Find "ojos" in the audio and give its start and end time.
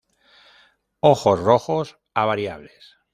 1.01-1.39